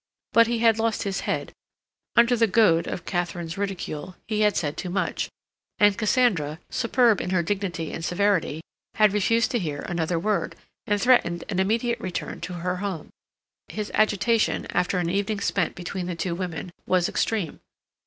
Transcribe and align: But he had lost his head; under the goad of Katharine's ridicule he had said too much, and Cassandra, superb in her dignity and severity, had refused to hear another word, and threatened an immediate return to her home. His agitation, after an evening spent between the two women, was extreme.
But 0.33 0.47
he 0.47 0.57
had 0.57 0.79
lost 0.79 1.03
his 1.03 1.19
head; 1.29 1.51
under 2.15 2.35
the 2.35 2.47
goad 2.47 2.87
of 2.87 3.05
Katharine's 3.05 3.55
ridicule 3.55 4.15
he 4.27 4.39
had 4.41 4.57
said 4.57 4.75
too 4.75 4.89
much, 4.89 5.29
and 5.77 5.95
Cassandra, 5.95 6.57
superb 6.71 7.21
in 7.21 7.29
her 7.29 7.43
dignity 7.43 7.93
and 7.93 8.03
severity, 8.03 8.61
had 8.95 9.13
refused 9.13 9.51
to 9.51 9.59
hear 9.59 9.81
another 9.81 10.17
word, 10.17 10.55
and 10.87 10.99
threatened 10.99 11.43
an 11.49 11.59
immediate 11.59 11.99
return 11.99 12.41
to 12.41 12.53
her 12.53 12.77
home. 12.77 13.09
His 13.67 13.91
agitation, 13.93 14.65
after 14.71 14.97
an 14.97 15.11
evening 15.11 15.39
spent 15.39 15.75
between 15.75 16.07
the 16.07 16.15
two 16.15 16.33
women, 16.33 16.71
was 16.87 17.07
extreme. 17.07 17.59